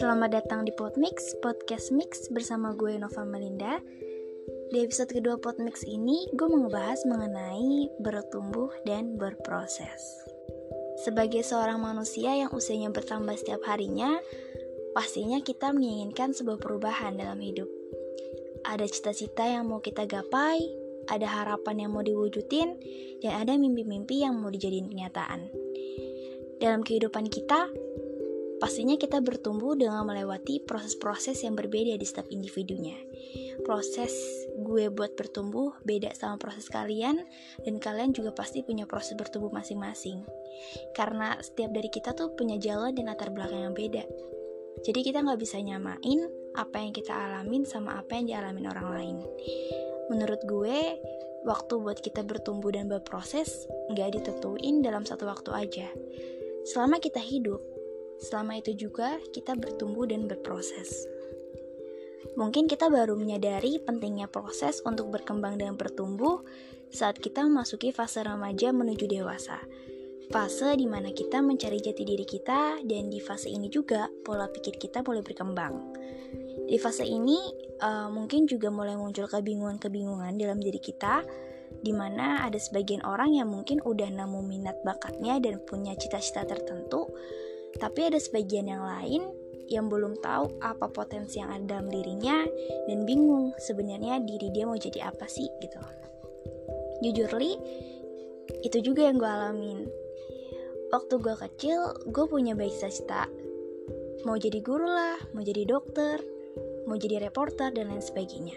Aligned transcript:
Selamat 0.00 0.40
datang 0.40 0.64
di 0.64 0.72
Podmix, 0.72 1.36
podcast 1.44 1.92
mix 1.92 2.32
bersama 2.32 2.72
gue 2.72 2.96
Nova 2.96 3.28
Melinda. 3.28 3.76
Di 4.72 4.80
episode 4.80 5.12
kedua 5.12 5.36
Podmix 5.36 5.84
ini, 5.84 6.24
gue 6.32 6.48
mau 6.48 6.64
ngebahas 6.64 7.04
mengenai 7.04 7.92
bertumbuh 8.00 8.72
dan 8.88 9.20
berproses. 9.20 10.24
Sebagai 11.04 11.44
seorang 11.44 11.76
manusia 11.84 12.32
yang 12.32 12.48
usianya 12.48 12.88
bertambah 12.88 13.36
setiap 13.36 13.60
harinya, 13.68 14.16
pastinya 14.96 15.44
kita 15.44 15.76
menginginkan 15.76 16.32
sebuah 16.32 16.56
perubahan 16.56 17.20
dalam 17.20 17.44
hidup. 17.44 17.68
Ada 18.64 18.88
cita-cita 18.88 19.44
yang 19.44 19.68
mau 19.68 19.84
kita 19.84 20.08
gapai, 20.08 20.87
ada 21.10 21.26
harapan 21.26 21.86
yang 21.86 21.90
mau 21.96 22.04
diwujudin, 22.04 22.78
dan 23.24 23.32
ada 23.40 23.56
mimpi-mimpi 23.56 24.22
yang 24.22 24.38
mau 24.38 24.52
dijadiin 24.52 24.92
kenyataan. 24.92 25.48
Dalam 26.58 26.82
kehidupan 26.82 27.30
kita, 27.30 27.70
Pastinya 28.58 28.98
kita 28.98 29.22
bertumbuh 29.22 29.78
dengan 29.78 30.02
melewati 30.02 30.58
proses-proses 30.66 31.46
yang 31.46 31.54
berbeda 31.54 31.94
di 31.94 32.02
setiap 32.02 32.26
individunya. 32.26 32.98
Proses 33.62 34.10
gue 34.58 34.90
buat 34.90 35.14
bertumbuh 35.14 35.78
beda 35.86 36.10
sama 36.18 36.42
proses 36.42 36.66
kalian, 36.66 37.22
dan 37.62 37.74
kalian 37.78 38.10
juga 38.10 38.34
pasti 38.34 38.66
punya 38.66 38.82
proses 38.90 39.14
bertumbuh 39.14 39.54
masing-masing. 39.54 40.26
Karena 40.90 41.38
setiap 41.38 41.70
dari 41.70 41.86
kita 41.86 42.18
tuh 42.18 42.34
punya 42.34 42.58
jalan 42.58 42.98
dan 42.98 43.06
latar 43.06 43.30
belakang 43.30 43.62
yang 43.70 43.74
beda. 43.78 44.02
Jadi 44.82 45.06
kita 45.06 45.22
nggak 45.22 45.38
bisa 45.38 45.62
nyamain 45.62 46.26
apa 46.58 46.82
yang 46.82 46.90
kita 46.90 47.14
alamin 47.14 47.62
sama 47.62 48.02
apa 48.02 48.18
yang 48.18 48.26
dialamin 48.26 48.66
orang 48.66 48.88
lain. 48.90 49.16
Menurut 50.08 50.40
gue, 50.48 50.98
waktu 51.44 51.74
buat 51.80 52.00
kita 52.00 52.24
bertumbuh 52.24 52.72
dan 52.72 52.88
berproses 52.88 53.68
nggak 53.92 54.20
ditentuin 54.20 54.80
dalam 54.80 55.04
satu 55.04 55.28
waktu 55.28 55.50
aja. 55.52 55.88
Selama 56.68 57.00
kita 57.00 57.20
hidup, 57.20 57.60
Selama 58.18 58.58
itu 58.58 58.74
juga 58.74 59.14
kita 59.30 59.54
bertumbuh 59.54 60.10
dan 60.10 60.26
berproses. 60.26 61.06
Mungkin 62.34 62.66
kita 62.66 62.90
baru 62.90 63.14
menyadari 63.14 63.78
pentingnya 63.78 64.26
proses 64.26 64.82
untuk 64.82 65.14
berkembang 65.14 65.54
dan 65.54 65.78
bertumbuh 65.78 66.42
saat 66.90 67.22
kita 67.22 67.46
memasuki 67.46 67.94
fase 67.94 68.26
remaja 68.26 68.74
menuju 68.74 69.06
dewasa. 69.06 69.62
Fase 70.28 70.76
di 70.76 70.84
mana 70.84 71.14
kita 71.14 71.40
mencari 71.40 71.78
jati 71.80 72.02
diri 72.04 72.26
kita 72.26 72.82
dan 72.84 73.08
di 73.08 73.22
fase 73.22 73.48
ini 73.48 73.70
juga 73.70 74.10
pola 74.26 74.50
pikir 74.50 74.76
kita 74.76 75.00
mulai 75.06 75.22
berkembang. 75.22 75.74
Di 76.68 76.76
fase 76.76 77.08
ini 77.08 77.48
uh, 77.80 78.12
mungkin 78.12 78.44
juga 78.44 78.68
mulai 78.68 78.92
muncul 78.92 79.24
kebingungan-kebingungan 79.24 80.36
dalam 80.36 80.60
diri 80.60 80.76
kita 80.76 81.24
di 81.80 81.96
mana 81.96 82.44
ada 82.44 82.60
sebagian 82.60 83.00
orang 83.08 83.32
yang 83.32 83.48
mungkin 83.48 83.80
udah 83.80 84.08
nemu 84.12 84.40
minat 84.44 84.76
bakatnya 84.84 85.40
dan 85.40 85.62
punya 85.64 85.96
cita-cita 85.96 86.44
tertentu 86.44 87.08
tapi 87.76 88.08
ada 88.08 88.16
sebagian 88.16 88.66
yang 88.68 88.82
lain 88.82 89.30
yang 89.68 89.86
belum 89.92 90.16
tahu 90.24 90.58
apa 90.64 90.88
potensi 90.88 91.38
yang 91.38 91.52
ada 91.52 91.76
dalam 91.76 91.92
dirinya 91.92 92.44
dan 92.88 93.04
bingung 93.04 93.52
sebenarnya 93.60 94.24
diri 94.24 94.48
dia 94.48 94.64
mau 94.64 94.80
jadi 94.80 95.12
apa 95.12 95.28
sih 95.28 95.44
gitu. 95.60 95.76
Jujur 97.04 97.30
li, 97.36 97.52
itu 98.64 98.78
juga 98.80 99.06
yang 99.06 99.20
gue 99.20 99.28
alamin. 99.28 99.78
Waktu 100.88 101.14
gue 101.20 101.36
kecil, 101.36 101.80
gue 102.08 102.24
punya 102.26 102.56
baik 102.56 102.72
cita-cita. 102.80 103.28
Mau 104.24 104.40
jadi 104.40 104.58
guru 104.64 104.88
lah, 104.88 105.20
mau 105.36 105.44
jadi 105.44 105.68
dokter, 105.68 106.18
mau 106.88 106.96
jadi 106.96 107.20
reporter, 107.20 107.68
dan 107.76 107.92
lain 107.92 108.00
sebagainya. 108.00 108.56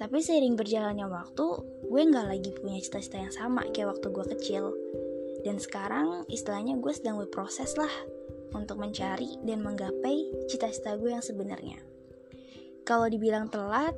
Tapi 0.00 0.16
seiring 0.24 0.56
berjalannya 0.56 1.04
waktu, 1.12 1.46
gue 1.84 2.02
nggak 2.08 2.26
lagi 2.26 2.50
punya 2.56 2.80
cita-cita 2.80 3.20
yang 3.20 3.34
sama 3.36 3.68
kayak 3.68 3.92
waktu 3.92 4.08
gue 4.08 4.24
kecil 4.32 4.64
dan 5.44 5.56
sekarang 5.56 6.24
istilahnya 6.28 6.76
gue 6.76 6.92
sedang 6.92 7.20
berproses 7.20 7.76
lah 7.76 7.92
untuk 8.52 8.80
mencari 8.82 9.40
dan 9.46 9.62
menggapai 9.62 10.48
cita-cita 10.50 10.96
gue 10.98 11.10
yang 11.12 11.24
sebenarnya. 11.24 11.78
Kalau 12.84 13.06
dibilang 13.06 13.46
telat, 13.48 13.94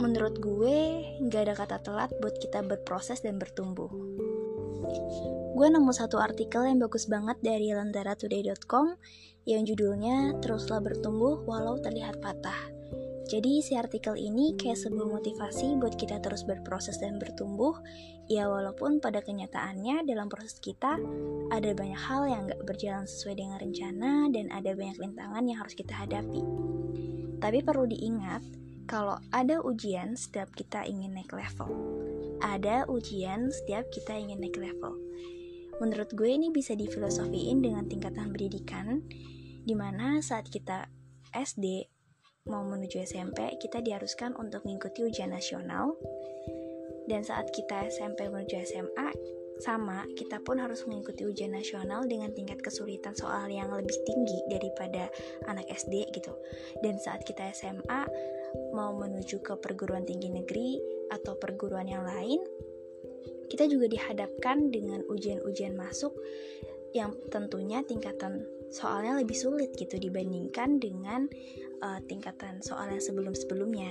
menurut 0.00 0.40
gue 0.40 0.78
nggak 1.20 1.42
ada 1.44 1.54
kata 1.54 1.76
telat 1.84 2.10
buat 2.18 2.38
kita 2.40 2.64
berproses 2.64 3.20
dan 3.20 3.36
bertumbuh. 3.36 3.90
Gue 5.56 5.66
nemu 5.68 5.90
satu 5.90 6.18
artikel 6.22 6.66
yang 6.66 6.78
bagus 6.78 7.10
banget 7.10 7.38
dari 7.42 7.74
lentaratoday.com 7.74 8.96
yang 9.48 9.62
judulnya 9.66 10.38
Teruslah 10.44 10.78
Bertumbuh 10.84 11.42
Walau 11.44 11.80
Terlihat 11.82 12.22
Patah 12.22 12.80
jadi 13.30 13.62
si 13.62 13.78
artikel 13.78 14.18
ini 14.18 14.58
kayak 14.58 14.74
sebuah 14.74 15.06
motivasi 15.06 15.78
buat 15.78 15.94
kita 15.94 16.18
terus 16.18 16.42
berproses 16.42 16.98
dan 16.98 17.22
bertumbuh, 17.22 17.78
ya 18.26 18.50
walaupun 18.50 18.98
pada 18.98 19.22
kenyataannya 19.22 20.02
dalam 20.02 20.26
proses 20.26 20.58
kita 20.58 20.98
ada 21.54 21.70
banyak 21.70 22.02
hal 22.10 22.26
yang 22.26 22.50
gak 22.50 22.58
berjalan 22.66 23.06
sesuai 23.06 23.38
dengan 23.38 23.62
rencana 23.62 24.34
dan 24.34 24.50
ada 24.50 24.74
banyak 24.74 24.98
rintangan 24.98 25.46
yang 25.46 25.62
harus 25.62 25.78
kita 25.78 25.94
hadapi. 25.94 26.42
Tapi 27.38 27.58
perlu 27.62 27.86
diingat, 27.86 28.42
kalau 28.90 29.14
ada 29.30 29.62
ujian 29.62 30.18
setiap 30.18 30.50
kita 30.50 30.82
ingin 30.90 31.14
naik 31.14 31.30
level. 31.30 31.70
Ada 32.42 32.90
ujian 32.90 33.54
setiap 33.54 33.86
kita 33.94 34.10
ingin 34.18 34.42
naik 34.42 34.58
level. 34.58 34.98
Menurut 35.80 36.12
gue 36.12 36.28
ini 36.28 36.52
bisa 36.52 36.76
difilosofiin 36.76 37.64
dengan 37.64 37.88
tingkatan 37.88 38.30
pendidikan, 38.36 39.00
di 39.64 39.72
mana 39.72 40.20
saat 40.20 40.52
kita 40.52 40.86
SD 41.32 41.88
mau 42.48 42.64
menuju 42.64 43.00
SMP, 43.00 43.56
kita 43.56 43.80
diharuskan 43.80 44.36
untuk 44.36 44.64
mengikuti 44.68 45.04
ujian 45.04 45.32
nasional. 45.32 45.96
Dan 47.08 47.24
saat 47.26 47.50
kita 47.50 47.90
SMP 47.90 48.28
menuju 48.28 48.60
SMA, 48.62 49.08
sama, 49.60 50.08
kita 50.16 50.40
pun 50.40 50.56
harus 50.56 50.88
mengikuti 50.88 51.28
ujian 51.28 51.52
nasional 51.52 52.08
dengan 52.08 52.32
tingkat 52.32 52.64
kesulitan 52.64 53.12
soal 53.12 53.44
yang 53.52 53.68
lebih 53.68 53.92
tinggi 54.08 54.40
daripada 54.48 55.12
anak 55.46 55.68
SD 55.68 56.08
gitu. 56.16 56.32
Dan 56.80 56.96
saat 56.96 57.22
kita 57.28 57.52
SMA 57.52 58.08
mau 58.72 58.96
menuju 58.96 59.44
ke 59.44 59.54
perguruan 59.60 60.08
tinggi 60.08 60.32
negeri 60.32 60.80
atau 61.12 61.36
perguruan 61.36 61.86
yang 61.86 62.08
lain, 62.08 62.40
kita 63.50 63.66
juga 63.66 63.90
dihadapkan 63.90 64.70
dengan 64.70 65.02
ujian-ujian 65.10 65.74
masuk 65.74 66.14
yang 66.94 67.14
tentunya 67.30 67.82
tingkatan 67.82 68.46
soalnya 68.70 69.18
lebih 69.18 69.34
sulit 69.34 69.74
gitu 69.74 69.98
dibandingkan 69.98 70.78
dengan 70.78 71.26
uh, 71.82 71.98
tingkatan 72.06 72.62
soal 72.62 72.90
yang 72.94 73.02
sebelum-sebelumnya. 73.02 73.90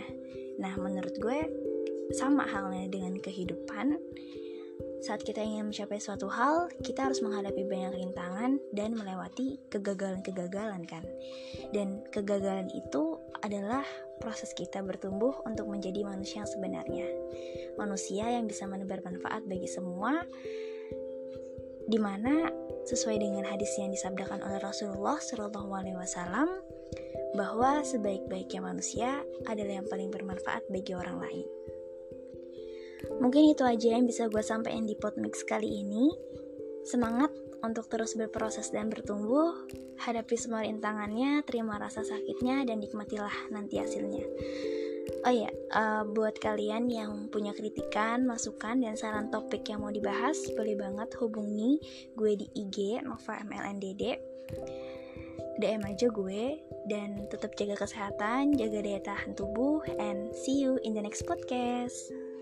Nah, 0.59 0.73
menurut 0.79 1.15
gue 1.19 1.39
sama 2.15 2.47
halnya 2.47 2.87
dengan 2.89 3.19
kehidupan. 3.19 3.99
Saat 4.99 5.23
kita 5.23 5.39
ingin 5.39 5.71
mencapai 5.71 5.95
suatu 5.97 6.27
hal, 6.27 6.67
kita 6.83 7.07
harus 7.07 7.23
menghadapi 7.23 7.63
banyak 7.63 8.03
rintangan 8.03 8.59
dan 8.75 8.99
melewati 8.99 9.55
kegagalan-kegagalan 9.71 10.83
kan. 10.83 11.07
Dan 11.71 12.03
kegagalan 12.11 12.67
itu 12.75 13.15
adalah 13.39 13.87
proses 14.19 14.51
kita 14.51 14.83
bertumbuh 14.83 15.39
untuk 15.47 15.71
menjadi 15.71 16.03
manusia 16.03 16.43
yang 16.43 16.51
sebenarnya. 16.51 17.07
Manusia 17.79 18.27
yang 18.27 18.51
bisa 18.51 18.67
menebar 18.67 18.99
manfaat 18.99 19.47
bagi 19.47 19.71
semua 19.71 20.27
di 21.89 21.97
mana 21.97 22.51
sesuai 22.85 23.17
dengan 23.17 23.49
hadis 23.49 23.73
yang 23.79 23.89
disabdakan 23.89 24.45
oleh 24.45 24.61
Rasulullah 24.61 25.17
Wasallam 25.17 26.49
bahwa 27.33 27.81
sebaik-baiknya 27.81 28.61
manusia 28.61 29.23
adalah 29.47 29.81
yang 29.81 29.87
paling 29.89 30.11
bermanfaat 30.11 30.67
bagi 30.69 30.93
orang 30.93 31.17
lain. 31.17 31.47
Mungkin 33.19 33.51
itu 33.51 33.67
aja 33.67 33.99
yang 33.99 34.07
bisa 34.07 34.31
gue 34.31 34.39
sampaikan 34.39 34.87
di 34.87 34.95
Podmix 34.95 35.43
kali 35.43 35.83
ini. 35.83 36.11
Semangat 36.87 37.35
untuk 37.59 37.91
terus 37.91 38.15
berproses 38.15 38.71
dan 38.71 38.87
bertumbuh, 38.87 39.67
hadapi 39.99 40.35
semua 40.39 40.63
rintangannya, 40.63 41.43
terima 41.43 41.75
rasa 41.75 42.07
sakitnya, 42.07 42.63
dan 42.63 42.79
nikmatilah 42.79 43.51
nanti 43.51 43.83
hasilnya. 43.83 44.23
Oh 45.27 45.33
ya, 45.33 45.51
uh, 45.75 46.07
buat 46.07 46.39
kalian 46.39 46.87
yang 46.87 47.27
punya 47.27 47.51
kritikan, 47.51 48.23
masukan, 48.23 48.79
dan 48.79 48.95
saran 48.95 49.27
topik 49.27 49.67
yang 49.67 49.83
mau 49.83 49.91
dibahas, 49.91 50.39
boleh 50.55 50.79
banget 50.79 51.11
hubungi 51.19 51.83
gue 52.15 52.39
di 52.39 52.47
IG 52.55 53.03
Nova 53.03 53.43
MLNDD. 53.43 54.03
DM 55.59 55.83
aja 55.83 56.07
gue 56.07 56.63
dan 56.87 57.27
tetap 57.27 57.51
jaga 57.59 57.83
kesehatan, 57.83 58.55
jaga 58.55 58.79
daya 58.79 59.01
tahan 59.03 59.35
tubuh, 59.35 59.83
and 59.99 60.31
see 60.31 60.63
you 60.63 60.79
in 60.87 60.95
the 60.95 61.03
next 61.03 61.27
podcast. 61.27 62.28